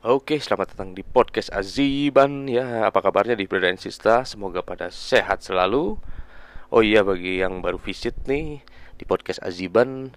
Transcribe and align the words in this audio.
Oke, 0.00 0.40
selamat 0.40 0.72
datang 0.72 0.96
di 0.96 1.04
podcast 1.04 1.52
Aziban. 1.52 2.48
Ya, 2.48 2.88
apa 2.88 3.04
kabarnya 3.04 3.36
di 3.36 3.44
Brother 3.44 3.68
and 3.68 3.76
Sista? 3.76 4.24
Semoga 4.24 4.64
pada 4.64 4.88
sehat 4.88 5.44
selalu. 5.44 6.00
Oh 6.72 6.80
iya, 6.80 7.04
bagi 7.04 7.44
yang 7.44 7.60
baru 7.60 7.76
visit 7.76 8.16
nih 8.24 8.64
di 8.96 9.04
podcast 9.04 9.44
Aziban, 9.44 10.08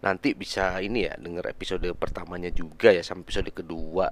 nanti 0.00 0.32
bisa 0.32 0.80
ini 0.80 1.04
ya 1.04 1.20
denger 1.20 1.44
episode 1.44 1.84
pertamanya 1.92 2.48
juga 2.56 2.88
ya 2.88 3.04
sampai 3.04 3.28
episode 3.28 3.52
kedua 3.52 4.08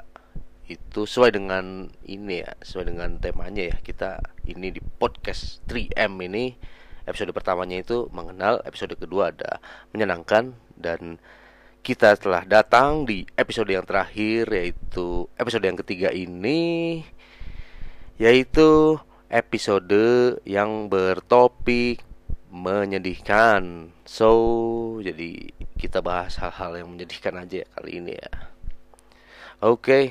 itu 0.68 1.08
sesuai 1.08 1.32
dengan 1.32 1.88
ini 2.04 2.44
ya 2.44 2.52
sesuai 2.60 2.92
dengan 2.92 3.16
temanya 3.24 3.72
ya 3.72 3.76
kita 3.80 4.20
ini 4.52 4.68
di 4.68 4.84
podcast 4.84 5.64
3M 5.64 6.12
ini 6.28 6.60
episode 7.08 7.32
pertamanya 7.32 7.80
itu 7.80 8.04
mengenal 8.12 8.60
episode 8.68 8.92
kedua 9.00 9.32
ada 9.32 9.64
menyenangkan 9.96 10.52
dan 10.76 11.16
kita 11.80 12.12
telah 12.20 12.44
datang 12.44 13.08
di 13.08 13.24
episode 13.34 13.72
yang 13.72 13.84
terakhir 13.88 14.52
yaitu 14.52 15.24
episode 15.40 15.64
yang 15.64 15.78
ketiga 15.80 16.12
ini 16.12 17.00
yaitu 18.20 19.00
episode 19.32 20.36
yang 20.44 20.90
bertopik 20.92 22.04
menyedihkan. 22.50 23.94
So, 24.02 24.98
jadi 25.00 25.54
kita 25.78 26.02
bahas 26.02 26.36
hal-hal 26.42 26.82
yang 26.84 26.88
menyedihkan 26.90 27.38
aja 27.38 27.62
ya 27.62 27.68
kali 27.78 28.02
ini 28.02 28.12
ya. 28.18 28.30
Oke. 29.62 29.80
Okay. 29.80 30.04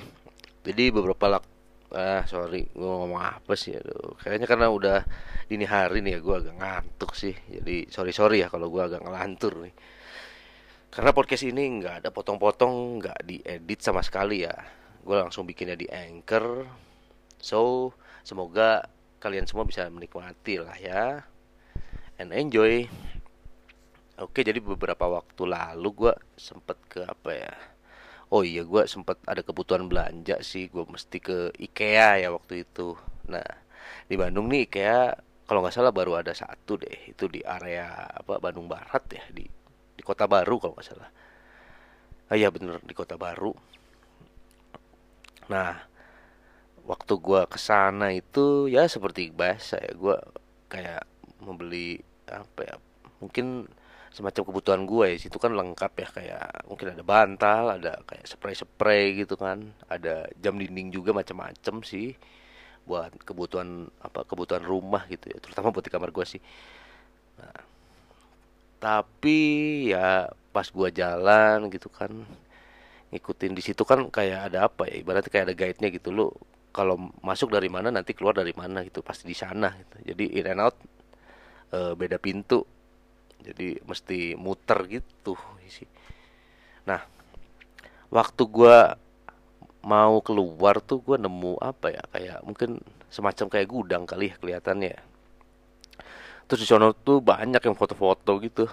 Jadi 0.63 0.83
beberapa 0.89 1.38
lak 1.38 1.43
ah 1.89 2.21
sorry 2.29 2.69
gue 2.69 2.85
ngomong 2.85 3.17
apa 3.17 3.57
sih 3.57 3.73
aduh 3.73 4.13
kayaknya 4.21 4.45
karena 4.45 4.69
udah 4.69 5.01
dini 5.49 5.65
hari 5.65 6.05
nih 6.05 6.17
ya 6.17 6.19
gue 6.21 6.35
agak 6.38 6.55
ngantuk 6.61 7.17
sih 7.17 7.33
jadi 7.49 7.89
sorry 7.89 8.13
sorry 8.13 8.45
ya 8.45 8.47
kalau 8.53 8.69
gue 8.69 8.77
agak 8.77 9.01
ngelantur 9.01 9.65
nih 9.65 9.73
karena 10.89 11.13
podcast 11.13 11.45
ini 11.45 11.81
nggak 11.81 12.05
ada 12.05 12.09
potong-potong, 12.09 12.97
nggak 12.97 13.20
diedit 13.21 13.80
sama 13.85 14.02
sekali 14.02 14.41
ya. 14.41 14.57
Gue 15.05 15.21
langsung 15.21 15.45
bikinnya 15.45 15.77
di 15.77 15.85
Anchor. 15.85 16.66
So, 17.38 17.93
semoga 18.25 18.89
kalian 19.22 19.45
semua 19.45 19.69
bisa 19.69 19.86
menikmati 19.88 20.58
lah 20.58 20.78
ya. 20.81 21.23
And 22.17 22.33
enjoy. 22.33 22.89
Oke, 24.19 24.44
jadi 24.44 24.59
beberapa 24.59 25.08
waktu 25.08 25.47
lalu 25.47 25.89
gue 25.94 26.13
sempet 26.36 26.78
ke 26.89 27.02
apa 27.06 27.31
ya? 27.38 27.53
Oh 28.33 28.41
iya, 28.41 28.66
gue 28.66 28.83
sempet 28.89 29.22
ada 29.30 29.45
kebutuhan 29.45 29.85
belanja 29.85 30.41
sih. 30.41 30.67
Gue 30.73 30.83
mesti 30.89 31.22
ke 31.22 31.53
IKEA 31.53 32.25
ya 32.25 32.30
waktu 32.33 32.66
itu. 32.66 32.97
Nah, 33.30 33.45
di 34.09 34.17
Bandung 34.17 34.50
nih 34.50 34.66
IKEA 34.67 35.13
kalau 35.45 35.61
nggak 35.61 35.73
salah 35.78 35.94
baru 35.94 36.17
ada 36.17 36.33
satu 36.33 36.81
deh. 36.81 37.13
Itu 37.13 37.30
di 37.30 37.45
area 37.45 38.09
apa 38.09 38.41
Bandung 38.41 38.66
Barat 38.66 39.06
ya 39.13 39.23
di 39.30 39.58
di 40.00 40.03
kota 40.08 40.23
baru 40.31 40.55
kalau 40.64 40.73
nggak 40.80 40.88
salah. 40.88 41.09
Ah 42.31 42.39
iya 42.39 42.47
bener 42.47 42.80
di 42.88 42.95
kota 42.95 43.19
baru. 43.19 43.52
Nah 45.52 45.75
waktu 46.88 47.14
gue 47.19 47.41
ke 47.52 47.59
sana 47.59 48.16
itu 48.16 48.72
ya 48.72 48.88
seperti 48.88 49.30
biasa 49.36 49.75
ya 49.83 49.91
gue 49.94 50.17
kayak 50.72 51.03
membeli 51.44 52.00
apa 52.31 52.61
ya 52.66 52.75
mungkin 53.19 53.67
semacam 54.09 54.41
kebutuhan 54.41 54.81
gue 54.89 55.06
ya 55.14 55.17
situ 55.22 55.38
kan 55.38 55.53
lengkap 55.53 55.94
ya 56.02 56.08
kayak 56.09 56.47
mungkin 56.66 56.97
ada 56.97 57.03
bantal 57.06 57.63
ada 57.78 57.94
kayak 58.09 58.25
spray 58.25 58.58
spray 58.58 59.22
gitu 59.22 59.38
kan 59.38 59.69
ada 59.86 60.25
jam 60.41 60.58
dinding 60.58 60.89
juga 60.89 61.13
macam-macam 61.13 61.86
sih 61.86 62.17
buat 62.89 63.13
kebutuhan 63.22 63.86
apa 64.02 64.25
kebutuhan 64.25 64.66
rumah 64.66 65.06
gitu 65.06 65.30
ya 65.30 65.38
terutama 65.38 65.69
buat 65.69 65.86
di 65.86 65.94
kamar 65.94 66.09
gue 66.09 66.25
sih. 66.25 66.41
Nah, 67.38 67.61
tapi 68.80 69.39
ya 69.91 70.31
pas 70.55 70.67
gua 70.72 70.89
jalan 70.89 71.67
gitu 71.69 71.91
kan 71.91 72.11
ngikutin 73.11 73.53
di 73.58 73.63
situ 73.66 73.83
kan 73.85 74.08
kayak 74.09 74.52
ada 74.53 74.69
apa 74.69 74.88
ya? 74.89 75.02
Ibaratnya 75.02 75.31
kayak 75.33 75.45
ada 75.52 75.55
guide-nya 75.58 75.89
gitu. 75.94 76.09
Lo 76.13 76.25
kalau 76.69 76.95
masuk 77.25 77.50
dari 77.52 77.67
mana 77.67 77.89
nanti 77.89 78.13
keluar 78.13 78.38
dari 78.38 78.53
mana 78.55 78.85
gitu. 78.88 79.02
Pasti 79.03 79.25
di 79.27 79.35
sana 79.38 79.73
gitu. 79.75 79.95
jadi 80.13 80.25
in 80.39 80.45
and 80.47 80.61
out 80.61 80.75
e, 81.73 81.80
beda 81.97 82.17
pintu. 82.22 82.63
Jadi 83.40 83.81
mesti 83.88 84.35
muter 84.35 84.79
gitu 84.90 85.35
sih 85.69 85.85
nah 86.90 87.06
waktu 88.09 88.41
gua 88.50 88.97
mau 89.85 90.17
keluar 90.25 90.81
tuh 90.81 90.97
gua 91.06 91.17
nemu 91.22 91.61
apa 91.61 91.94
ya? 91.94 92.03
Kayak 92.09 92.40
mungkin 92.41 92.81
semacam 93.13 93.46
kayak 93.53 93.67
gudang 93.69 94.03
kali 94.09 94.34
ya 94.34 94.35
kelihatannya 94.41 95.09
terus 96.49 96.65
di 96.65 96.67
sana 96.67 96.89
tuh 96.97 97.21
banyak 97.21 97.61
yang 97.61 97.77
foto-foto 97.77 98.41
gitu. 98.41 98.65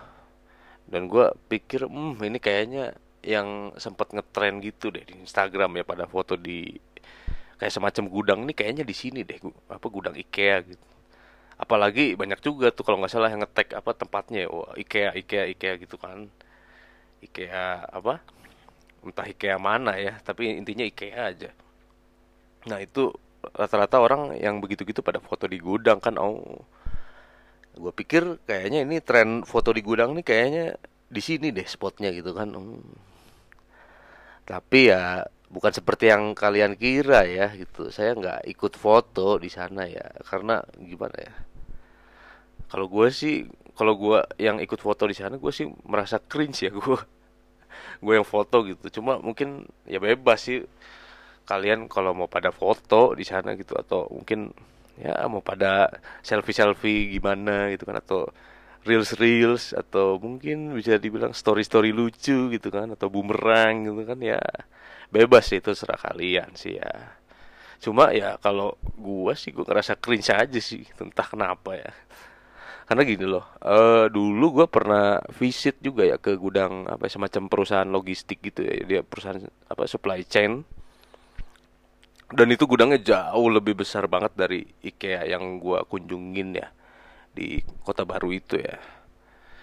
Dan 0.89 1.13
gue 1.13 1.29
pikir 1.53 1.85
hmm 1.85 2.17
ini 2.25 2.39
kayaknya 2.41 2.97
yang 3.21 3.75
sempat 3.77 4.15
ngetren 4.17 4.65
gitu 4.65 4.89
deh 4.89 5.05
di 5.05 5.19
Instagram 5.21 5.83
ya 5.83 5.85
pada 5.85 6.09
foto 6.09 6.41
di 6.41 6.73
kayak 7.61 7.73
semacam 7.77 8.05
gudang. 8.09 8.39
Ini 8.49 8.53
kayaknya 8.57 8.85
di 8.89 8.95
sini 8.97 9.21
deh 9.29 9.37
apa 9.69 9.87
gudang 9.93 10.17
IKEA 10.17 10.65
gitu. 10.65 10.87
Apalagi 11.61 12.17
banyak 12.17 12.41
juga 12.41 12.73
tuh 12.73 12.85
kalau 12.89 12.97
nggak 13.01 13.13
salah 13.13 13.29
yang 13.29 13.45
ngetek 13.45 13.77
apa 13.77 13.91
tempatnya 13.93 14.49
oh, 14.49 14.73
IKEA 14.73 15.13
IKEA 15.21 15.45
IKEA 15.53 15.75
gitu 15.85 16.01
kan. 16.01 16.33
IKEA 17.21 17.85
apa? 17.93 18.25
Entah 19.05 19.27
IKEA 19.29 19.61
mana 19.61 20.01
ya 20.01 20.17
tapi 20.25 20.49
intinya 20.57 20.85
IKEA 20.87 21.23
aja. 21.35 21.51
Nah 22.71 22.81
itu 22.81 23.13
rata-rata 23.53 24.01
orang 24.01 24.33
yang 24.41 24.59
begitu-gitu 24.65 25.05
pada 25.05 25.21
foto 25.21 25.45
di 25.45 25.61
gudang 25.61 26.01
kan 26.01 26.17
oh 26.19 26.65
gue 27.77 27.93
pikir 27.93 28.41
kayaknya 28.49 28.89
ini 28.89 28.97
tren 29.05 29.45
foto 29.45 29.71
di 29.77 29.85
gudang 29.85 30.17
nih 30.17 30.25
kayaknya 30.25 30.65
di 31.07 31.21
sini 31.23 31.53
deh 31.53 31.69
spotnya 31.69 32.11
gitu 32.11 32.33
kan. 32.35 32.51
Hmm. 32.57 32.81
tapi 34.47 34.95
ya 34.95 35.27
bukan 35.51 35.73
seperti 35.75 36.11
yang 36.11 36.35
kalian 36.35 36.79
kira 36.79 37.27
ya 37.27 37.51
gitu. 37.55 37.91
Saya 37.91 38.15
nggak 38.15 38.47
ikut 38.47 38.75
foto 38.79 39.39
di 39.43 39.51
sana 39.51 39.87
ya 39.91 40.07
karena 40.27 40.63
gimana 40.79 41.19
ya? 41.19 41.35
Kalau 42.71 42.87
gue 42.91 43.09
sih 43.11 43.47
kalau 43.79 43.95
gue 43.99 44.19
yang 44.41 44.59
ikut 44.63 44.81
foto 44.81 45.07
di 45.07 45.15
sana 45.15 45.37
gue 45.39 45.53
sih 45.55 45.67
merasa 45.87 46.17
cringe 46.19 46.67
ya 46.67 46.71
gue 46.79 46.99
gue 48.03 48.15
yang 48.15 48.27
foto 48.27 48.63
gitu. 48.67 49.01
Cuma 49.01 49.19
mungkin 49.23 49.67
ya 49.87 49.99
bebas 50.03 50.47
sih. 50.47 50.63
Kalian 51.47 51.87
kalau 51.87 52.11
mau 52.11 52.27
pada 52.27 52.51
foto 52.51 53.15
di 53.15 53.23
sana 53.23 53.55
gitu 53.55 53.79
atau 53.79 54.11
mungkin 54.11 54.51
ya 54.97 55.29
mau 55.29 55.45
pada 55.45 55.93
selfie 56.25 56.57
selfie 56.57 57.13
gimana 57.17 57.69
gitu 57.73 57.85
kan 57.85 58.01
atau 58.01 58.21
reels 58.87 59.13
reels 59.19 59.75
atau 59.75 60.17
mungkin 60.23 60.73
bisa 60.73 60.97
dibilang 60.97 61.35
story 61.35 61.67
story 61.67 61.91
lucu 61.91 62.55
gitu 62.55 62.69
kan 62.71 62.95
atau 62.95 63.11
bumerang 63.11 63.91
gitu 63.91 64.03
kan 64.07 64.19
ya 64.23 64.41
bebas 65.11 65.51
itu 65.53 65.75
serah 65.75 65.99
kalian 65.99 66.55
sih 66.55 66.79
ya. 66.79 67.19
Cuma 67.83 68.15
ya 68.15 68.41
kalau 68.41 68.79
gua 68.97 69.37
sih 69.37 69.53
gua 69.53 69.67
ngerasa 69.69 69.99
cringe 70.01 70.33
aja 70.33 70.61
sih 70.63 70.87
entah 70.97 71.27
kenapa 71.29 71.77
ya. 71.77 71.93
Karena 72.87 73.03
gini 73.03 73.27
loh 73.27 73.45
uh, 73.67 74.07
dulu 74.07 74.63
gua 74.63 74.67
pernah 74.71 75.19
visit 75.35 75.77
juga 75.83 76.07
ya 76.07 76.17
ke 76.23 76.39
gudang 76.39 76.87
apa 76.87 77.11
semacam 77.11 77.51
perusahaan 77.51 77.91
logistik 77.91 78.39
gitu 78.47 78.63
ya 78.63 78.75
dia 78.87 79.01
perusahaan 79.03 79.43
apa 79.67 79.83
supply 79.91 80.23
chain 80.23 80.63
dan 82.27 82.51
itu 82.51 82.67
gudangnya 82.67 82.99
jauh 82.99 83.47
lebih 83.47 83.79
besar 83.79 84.11
banget 84.11 84.35
dari 84.35 84.67
IKEA 84.83 85.31
yang 85.31 85.63
gua 85.63 85.87
kunjungin 85.87 86.59
ya 86.59 86.75
di 87.31 87.63
kota 87.87 88.03
baru 88.03 88.35
itu 88.35 88.59
ya. 88.59 88.83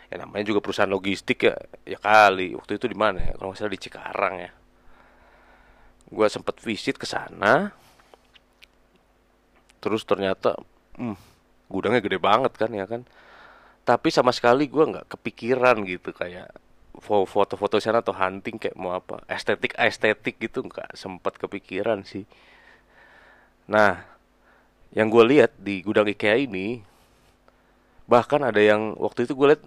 Ya 0.07 0.15
namanya 0.23 0.47
juga 0.47 0.63
perusahaan 0.63 0.87
logistik 0.87 1.43
ya 1.43 1.59
ya 1.83 1.99
kali. 1.99 2.55
Waktu 2.55 2.79
itu 2.79 2.87
di 2.87 2.95
mana 2.95 3.19
ya? 3.19 3.33
Kalau 3.35 3.51
nggak 3.51 3.59
salah 3.59 3.73
di 3.75 3.81
Cikarang 3.83 4.35
ya. 4.39 4.51
Gua 6.07 6.27
sempet 6.31 6.55
visit 6.63 6.95
ke 6.95 7.03
sana. 7.03 7.75
Terus 9.83 10.07
ternyata 10.07 10.55
hmm, 10.95 11.19
gudangnya 11.67 11.99
gede 11.99 12.15
banget 12.15 12.55
kan 12.55 12.71
ya 12.71 12.87
kan? 12.87 13.03
Tapi 13.83 14.07
sama 14.07 14.31
sekali 14.31 14.71
gua 14.71 14.87
nggak 14.87 15.19
kepikiran 15.19 15.83
gitu 15.83 16.15
kayak 16.15 16.47
foto-foto 17.03 17.83
sana 17.83 17.99
atau 17.99 18.15
hunting 18.15 18.55
kayak 18.55 18.79
mau 18.79 18.95
apa. 18.95 19.19
Estetik 19.27 19.75
estetik 19.75 20.39
gitu 20.39 20.63
nggak 20.63 20.95
sempat 20.95 21.35
kepikiran 21.35 22.07
sih 22.07 22.23
Nah, 23.67 24.03
yang 24.93 25.09
gue 25.09 25.23
lihat 25.25 25.55
di 25.57 25.81
gudang 25.81 26.07
IKEA 26.09 26.45
ini, 26.45 26.83
bahkan 28.05 28.43
ada 28.43 28.59
yang 28.59 28.93
waktu 28.99 29.25
itu 29.25 29.33
gue 29.33 29.55
lihat 29.55 29.63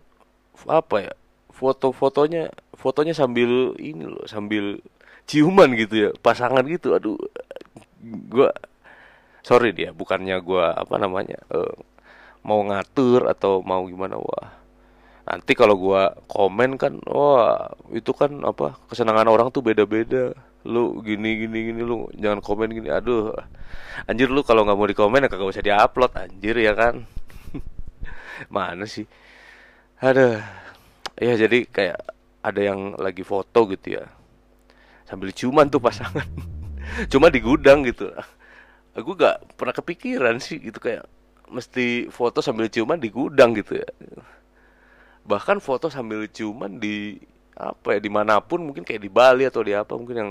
apa 0.69 0.97
ya 1.11 1.13
foto-fotonya 1.53 2.53
fotonya 2.77 3.17
sambil 3.17 3.73
ini 3.81 4.05
loh 4.05 4.25
sambil 4.29 4.81
ciuman 5.25 5.73
gitu 5.75 6.09
ya 6.09 6.11
pasangan 6.21 6.65
gitu. 6.69 6.93
Aduh 6.97 7.17
gue 8.07 8.49
sorry 9.43 9.73
dia 9.73 9.91
bukannya 9.95 10.37
gue 10.43 10.65
apa 10.65 10.95
namanya 11.01 11.39
uh, 11.51 11.75
mau 12.47 12.63
ngatur 12.63 13.27
atau 13.31 13.65
mau 13.65 13.83
gimana 13.89 14.21
wah 14.21 14.66
nanti 15.27 15.59
kalau 15.59 15.75
gue 15.75 16.03
komen 16.31 16.79
kan 16.79 17.03
wah 17.03 17.75
itu 17.91 18.15
kan 18.15 18.31
apa 18.47 18.79
kesenangan 18.87 19.27
orang 19.27 19.51
tuh 19.51 19.61
beda-beda. 19.61 20.31
Lu 20.67 21.03
gini 21.03 21.47
gini 21.47 21.59
gini 21.71 21.81
lu 21.83 22.07
jangan 22.15 22.39
komen 22.39 22.71
gini. 22.71 22.89
Aduh 22.95 23.35
anjir 24.07 24.31
lu 24.31 24.47
kalau 24.47 24.63
nggak 24.63 24.79
mau 24.79 24.87
di 24.87 24.95
komen 24.95 25.27
ya 25.27 25.29
kagak 25.31 25.51
usah 25.51 25.67
diupload 25.67 26.13
anjir 26.15 26.55
ya 26.55 26.73
kan? 26.79 27.03
Mana 28.55 28.87
sih? 28.87 29.07
Ada 29.99 30.47
ya 31.19 31.35
jadi 31.35 31.67
kayak 31.67 31.99
ada 32.47 32.61
yang 32.63 32.95
lagi 32.95 33.27
foto 33.27 33.67
gitu 33.75 33.99
ya. 33.99 34.07
Sambil 35.11 35.35
ciuman 35.35 35.67
tuh 35.67 35.83
pasangan. 35.83 36.27
Cuma 37.13 37.35
di 37.35 37.43
gudang 37.43 37.83
gitu. 37.83 38.15
Aku 38.97 39.13
gak 39.13 39.59
pernah 39.59 39.75
kepikiran 39.77 40.39
sih 40.41 40.57
gitu 40.57 40.79
kayak 40.81 41.05
mesti 41.51 42.11
foto 42.11 42.43
sambil 42.43 42.67
ciuman 42.67 42.99
di 42.99 43.11
gudang 43.13 43.55
gitu 43.55 43.79
ya 43.79 43.87
bahkan 45.27 45.59
foto 45.59 45.91
sambil 45.91 46.25
ciuman 46.31 46.79
di 46.79 47.19
apa 47.57 47.97
ya 47.97 48.01
di 48.01 48.11
mana 48.13 48.39
pun 48.39 48.63
mungkin 48.63 48.87
kayak 48.87 49.03
di 49.03 49.11
Bali 49.11 49.45
atau 49.49 49.65
di 49.65 49.73
apa 49.75 49.97
mungkin 49.97 50.17
yang 50.17 50.31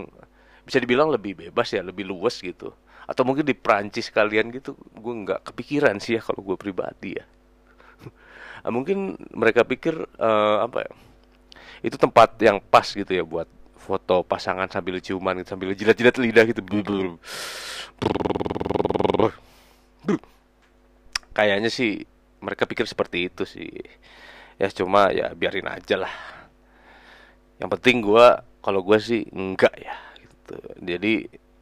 bisa 0.65 0.81
dibilang 0.81 1.11
lebih 1.11 1.35
bebas 1.35 1.69
ya 1.73 1.83
lebih 1.83 2.07
luas 2.07 2.39
gitu 2.41 2.73
atau 3.05 3.21
mungkin 3.21 3.45
di 3.45 3.53
Prancis 3.53 4.09
kalian 4.09 4.49
gitu 4.49 4.73
gue 4.77 5.13
nggak 5.25 5.51
kepikiran 5.51 6.01
sih 6.01 6.17
ya 6.17 6.21
kalau 6.25 6.41
gue 6.41 6.57
pribadi 6.57 7.17
ya 7.17 7.25
mungkin 8.75 9.19
mereka 9.29 9.61
pikir 9.61 9.93
uh, 10.17 10.65
apa 10.65 10.89
ya 10.89 10.91
itu 11.85 12.01
tempat 12.01 12.33
yang 12.41 12.57
pas 12.57 12.85
gitu 12.89 13.13
ya 13.13 13.21
buat 13.21 13.45
foto 13.85 14.25
pasangan 14.25 14.65
sambil 14.65 14.97
ciuman 14.97 15.37
gitu, 15.37 15.53
sambil 15.53 15.77
jilat-jilat 15.77 16.17
lidah 16.17 16.45
gitu. 16.49 16.61
Kayaknya 21.37 21.69
sih 21.69 22.01
mereka 22.41 22.65
pikir 22.65 22.89
seperti 22.89 23.29
itu 23.29 23.45
sih. 23.45 23.69
Ya 24.55 24.67
cuma 24.71 25.11
ya 25.11 25.31
biarin 25.35 25.67
aja 25.67 25.95
lah. 25.99 26.13
Yang 27.59 27.69
penting 27.79 27.97
gue 28.03 28.27
kalau 28.63 28.81
gue 28.81 28.97
sih 28.99 29.27
enggak 29.35 29.75
ya 29.79 29.95
gitu. 30.19 30.57
Jadi 30.79 31.13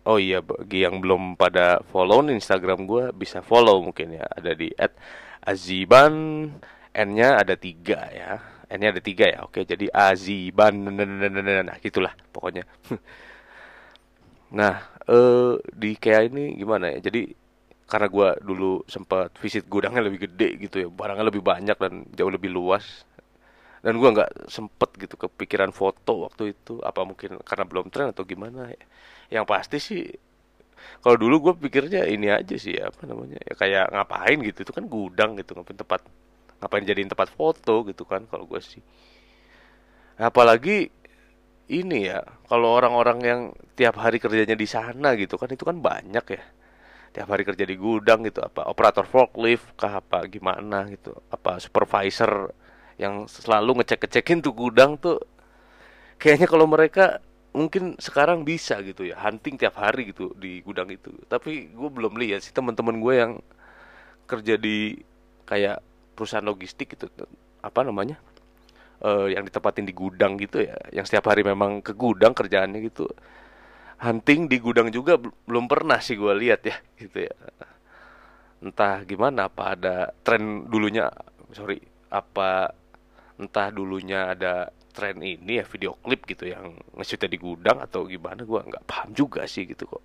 oh 0.05 0.19
iya 0.19 0.43
bagi 0.43 0.83
yang 0.85 0.99
belum 0.99 1.39
pada 1.39 1.79
follow 1.89 2.21
Instagram 2.27 2.85
gue 2.85 3.09
bisa 3.15 3.41
follow 3.41 3.81
mungkin 3.81 4.17
ya. 4.19 4.25
Ada 4.29 4.51
di 4.53 4.69
@aziban 5.43 6.13
n-nya 6.93 7.41
ada 7.41 7.57
tiga 7.57 8.09
ya. 8.13 8.37
N-nya 8.69 8.89
ada 8.93 9.01
tiga 9.01 9.25
ya 9.29 9.45
oke. 9.45 9.65
Jadi 9.65 9.89
Aziban 9.89 10.73
nah 11.65 11.77
gitulah 11.81 12.13
pokoknya. 12.33 12.63
Nah 14.53 14.85
eh 15.09 15.57
di 15.73 15.97
kayak 15.97 16.29
ini 16.29 16.53
gimana 16.61 16.93
ya? 16.93 17.09
Jadi 17.09 17.42
karena 17.93 18.09
gue 18.09 18.29
dulu 18.41 18.81
sempat 18.89 19.37
visit 19.37 19.69
gudangnya 19.69 20.01
lebih 20.01 20.25
gede 20.25 20.49
gitu 20.65 20.75
ya. 20.81 20.87
Barangnya 20.89 21.29
lebih 21.29 21.45
banyak 21.45 21.77
dan 21.77 22.09
jauh 22.17 22.33
lebih 22.33 22.49
luas. 22.49 23.05
Dan 23.85 24.01
gue 24.01 24.09
nggak 24.09 24.49
sempet 24.49 24.89
gitu 24.97 25.13
kepikiran 25.13 25.69
foto 25.69 26.25
waktu 26.25 26.57
itu 26.57 26.81
apa 26.81 27.05
mungkin 27.05 27.37
karena 27.45 27.69
belum 27.69 27.93
tren 27.93 28.09
atau 28.09 28.25
gimana. 28.25 28.73
Ya 28.73 28.81
yang 29.29 29.45
pasti 29.45 29.77
sih 29.77 30.01
kalau 31.05 31.21
dulu 31.21 31.35
gue 31.49 31.53
pikirnya 31.69 32.09
ini 32.09 32.33
aja 32.33 32.57
sih 32.57 32.73
apa 32.81 33.05
namanya 33.05 33.37
ya 33.45 33.53
kayak 33.53 33.85
ngapain 33.93 34.37
gitu. 34.41 34.65
Itu 34.65 34.73
kan 34.73 34.89
gudang 34.89 35.37
gitu 35.37 35.53
ngapain 35.53 35.77
tempat 35.77 36.01
ngapain 36.65 36.83
jadiin 36.89 37.09
tempat 37.13 37.29
foto 37.29 37.85
gitu 37.85 38.09
kan 38.09 38.25
kalau 38.25 38.49
gue 38.49 38.57
sih. 38.57 38.81
Apalagi 40.17 40.89
ini 41.69 42.09
ya 42.09 42.25
kalau 42.49 42.73
orang-orang 42.73 43.19
yang 43.21 43.41
tiap 43.77 44.01
hari 44.01 44.17
kerjanya 44.17 44.57
di 44.57 44.65
sana 44.65 45.13
gitu 45.13 45.37
kan 45.37 45.53
itu 45.53 45.61
kan 45.61 45.77
banyak 45.77 46.25
ya 46.33 46.43
tiap 47.13 47.29
hari 47.29 47.45
kerja 47.45 47.63
di 47.63 47.77
gudang 47.77 48.25
gitu 48.25 48.41
apa 48.41 48.65
operator 48.65 49.05
forklift 49.05 49.77
kah 49.77 50.01
apa 50.01 50.25
gimana 50.25 50.89
gitu 50.89 51.13
apa 51.29 51.61
supervisor 51.61 52.49
yang 52.97 53.29
selalu 53.29 53.81
ngecek-ngecekin 53.81 54.41
tuh 54.41 54.53
gudang 54.53 54.97
tuh 54.97 55.21
kayaknya 56.17 56.47
kalau 56.49 56.65
mereka 56.65 57.21
mungkin 57.53 57.93
sekarang 58.01 58.41
bisa 58.41 58.81
gitu 58.81 59.05
ya 59.05 59.15
hunting 59.21 59.61
tiap 59.61 59.77
hari 59.77 60.09
gitu 60.09 60.33
di 60.33 60.59
gudang 60.65 60.89
itu. 60.89 61.13
Tapi 61.29 61.69
gue 61.69 61.89
belum 61.93 62.17
lihat 62.17 62.41
sih 62.41 62.51
teman-teman 62.51 62.97
gue 62.97 63.13
yang 63.13 63.31
kerja 64.25 64.57
di 64.57 64.97
kayak 65.45 65.79
perusahaan 66.17 66.45
logistik 66.45 66.97
itu 66.97 67.05
apa 67.61 67.79
namanya 67.85 68.17
uh, 69.05 69.29
yang 69.29 69.45
ditempatin 69.45 69.85
di 69.85 69.93
gudang 69.93 70.39
gitu 70.39 70.63
ya 70.63 70.75
yang 70.95 71.05
setiap 71.05 71.29
hari 71.29 71.45
memang 71.45 71.83
ke 71.83 71.93
gudang 71.93 72.33
kerjaannya 72.33 72.79
gitu 72.89 73.05
hunting 74.01 74.49
di 74.49 74.57
gudang 74.57 74.89
juga 74.89 75.19
belum 75.19 75.69
pernah 75.69 76.01
sih 76.01 76.17
gue 76.17 76.33
lihat 76.33 76.61
ya 76.65 76.75
gitu 76.97 77.27
ya. 77.29 77.33
Entah 78.63 79.03
gimana 79.03 79.51
apa 79.51 79.75
ada 79.75 79.95
tren 80.23 80.65
dulunya 80.71 81.11
sorry 81.51 81.77
apa 82.09 82.73
entah 83.37 83.67
dulunya 83.73 84.31
ada 84.33 84.71
tren 84.93 85.17
ini 85.19 85.57
ya 85.59 85.65
video 85.65 85.97
klip 85.97 86.23
gitu 86.29 86.45
yang 86.45 86.77
nge 86.93 87.17
di 87.25 87.37
gudang 87.41 87.81
atau 87.81 88.05
gimana 88.05 88.45
gue 88.45 88.59
nggak 88.61 88.85
paham 88.85 89.09
juga 89.17 89.43
sih 89.49 89.65
gitu 89.65 89.89
kok. 89.89 90.03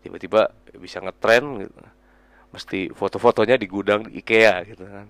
Tiba-tiba 0.00 0.48
bisa 0.78 1.02
ngetren 1.02 1.66
gitu. 1.66 1.74
Mesti 2.48 2.80
foto-fotonya 2.96 3.60
di 3.60 3.68
gudang 3.68 4.08
di 4.08 4.22
IKEA 4.22 4.64
gitu 4.64 4.86
kan. 4.86 5.06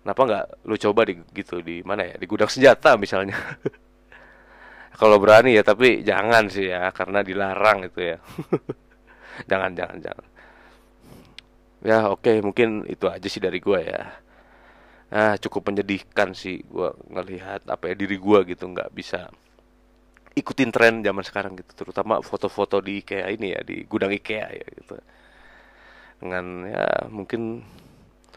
Kenapa 0.00 0.20
nggak 0.28 0.46
lu 0.68 0.76
coba 0.78 1.00
di 1.08 1.14
gitu 1.34 1.64
di 1.64 1.82
mana 1.82 2.06
ya? 2.06 2.14
Di 2.20 2.26
gudang 2.28 2.48
senjata 2.48 2.94
misalnya 3.00 3.36
kalau 4.96 5.16
berani 5.22 5.54
ya 5.56 5.62
tapi 5.62 6.02
jangan 6.02 6.50
sih 6.50 6.70
ya 6.70 6.90
karena 6.90 7.22
dilarang 7.22 7.86
itu 7.86 8.00
ya. 8.14 8.18
Jangan 9.50 9.72
jangan 9.72 9.98
jangan. 10.04 10.26
Ya 11.80 12.12
oke 12.12 12.28
okay, 12.28 12.36
mungkin 12.44 12.84
itu 12.84 13.08
aja 13.08 13.24
sih 13.24 13.40
dari 13.40 13.56
gua 13.56 13.80
ya. 13.80 14.04
Nah 15.16 15.40
cukup 15.40 15.72
menyedihkan 15.72 16.36
sih 16.36 16.60
gua 16.68 16.92
ngelihat 17.08 17.64
apa 17.64 17.88
ya 17.88 17.94
diri 17.96 18.20
gua 18.20 18.44
gitu 18.44 18.68
nggak 18.68 18.92
bisa 18.92 19.32
ikutin 20.36 20.68
tren 20.68 21.00
zaman 21.00 21.24
sekarang 21.24 21.56
gitu. 21.56 21.72
Terutama 21.72 22.20
foto-foto 22.20 22.84
di 22.84 23.00
IKEA 23.00 23.32
ini 23.32 23.56
ya 23.56 23.64
di 23.64 23.80
gudang 23.88 24.12
IKEA 24.12 24.48
ya 24.52 24.66
gitu. 24.76 25.00
Dengan 26.20 26.68
ya 26.68 27.08
mungkin 27.08 27.64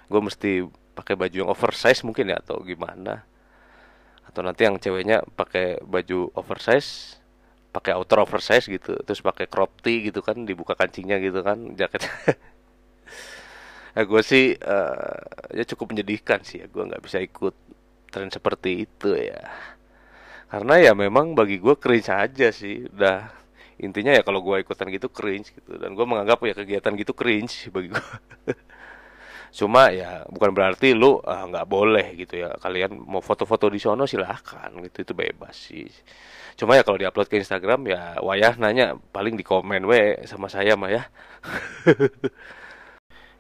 gue 0.08 0.22
mesti 0.22 0.52
pakai 0.94 1.18
baju 1.18 1.36
yang 1.36 1.50
oversize 1.52 2.06
mungkin 2.06 2.32
ya 2.32 2.38
atau 2.38 2.62
gimana 2.62 3.26
atau 4.34 4.42
nanti 4.42 4.66
yang 4.66 4.82
ceweknya 4.82 5.22
pakai 5.38 5.78
baju 5.86 6.34
oversize 6.34 7.22
pakai 7.74 7.94
outer 7.98 8.26
oversize 8.26 8.66
gitu 8.66 8.98
terus 9.06 9.22
pakai 9.22 9.46
crop 9.46 9.78
tee 9.86 10.10
gitu 10.10 10.26
kan 10.26 10.42
dibuka 10.46 10.74
kancingnya 10.74 11.22
gitu 11.22 11.46
kan 11.46 11.78
jaket. 11.78 12.06
Ya 13.94 14.10
gue 14.10 14.22
sih 14.26 14.58
uh, 14.58 15.22
ya 15.54 15.62
cukup 15.70 15.94
menyedihkan 15.94 16.42
sih 16.42 16.58
ya 16.62 16.66
gue 16.66 16.82
nggak 16.82 16.98
bisa 17.06 17.22
ikut 17.22 17.54
tren 18.10 18.26
seperti 18.34 18.90
itu 18.90 19.14
ya. 19.14 19.38
Karena 20.50 20.82
ya 20.82 20.92
memang 20.98 21.38
bagi 21.38 21.62
gue 21.62 21.78
cringe 21.78 22.10
aja 22.10 22.50
sih 22.50 22.90
udah 22.90 23.30
intinya 23.78 24.10
ya 24.18 24.26
kalau 24.26 24.42
gue 24.42 24.66
ikutan 24.66 24.90
gitu 24.90 25.14
cringe 25.14 25.54
gitu 25.54 25.78
dan 25.78 25.94
gue 25.94 26.06
menganggap 26.10 26.42
ya 26.42 26.58
kegiatan 26.58 26.94
gitu 26.98 27.14
cringe 27.14 27.70
bagi 27.70 27.94
gue 27.94 28.06
cuma 29.54 29.94
ya 29.94 30.26
bukan 30.34 30.50
berarti 30.50 30.98
lu 30.98 31.22
ah, 31.22 31.46
nggak 31.46 31.66
uh, 31.66 31.70
boleh 31.70 32.06
gitu 32.18 32.42
ya. 32.42 32.50
Kalian 32.58 32.98
mau 32.98 33.22
foto-foto 33.22 33.70
di 33.70 33.78
sono 33.78 34.10
silahkan 34.10 34.74
gitu 34.82 35.06
itu 35.06 35.14
bebas 35.14 35.56
sih. 35.56 35.88
Cuma 36.58 36.78
ya 36.78 36.82
kalau 36.86 36.98
diupload 37.02 37.28
ke 37.30 37.38
Instagram 37.42 37.86
ya 37.90 38.18
wayah 38.22 38.58
nanya 38.58 38.98
paling 39.14 39.38
di 39.38 39.46
komen 39.46 39.86
we 39.86 40.18
sama 40.26 40.50
saya 40.50 40.74
mah 40.78 40.92
ya. 40.92 41.04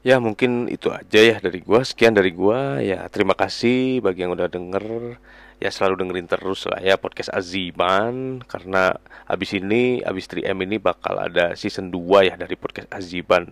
Ya 0.03 0.19
mungkin 0.19 0.67
itu 0.67 0.91
aja 0.91 1.15
ya 1.15 1.39
dari 1.39 1.63
gua. 1.63 1.79
Sekian 1.87 2.11
dari 2.11 2.35
gua. 2.35 2.83
Ya 2.83 3.07
terima 3.07 3.39
kasih 3.39 4.03
bagi 4.03 4.27
yang 4.27 4.35
udah 4.35 4.51
denger. 4.51 5.15
Ya 5.63 5.71
selalu 5.71 6.03
dengerin 6.03 6.27
terus 6.27 6.67
lah 6.67 6.83
ya 6.83 6.99
podcast 6.99 7.31
Aziban 7.31 8.43
karena 8.43 8.99
abis 9.23 9.55
ini 9.55 10.03
abis 10.03 10.27
3M 10.27 10.59
ini 10.67 10.75
bakal 10.75 11.15
ada 11.15 11.55
season 11.55 11.87
2 11.87 12.27
ya 12.27 12.35
dari 12.35 12.59
podcast 12.59 12.91
Aziban 12.91 13.47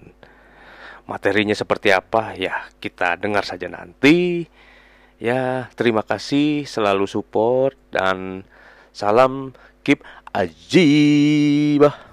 materinya 1.08 1.55
seperti 1.55 1.93
apa? 1.96 2.36
Ya 2.36 2.67
kita 2.84 3.15
dengar 3.17 3.48
saja 3.48 3.72
nanti. 3.72 4.46
Ya 5.22 5.70
terima 5.77 6.01
kasih 6.01 6.65
selalu 6.65 7.05
support 7.05 7.77
dan 7.93 8.43
salam 8.91 9.53
keep 9.86 10.01
ajibah 10.34 12.10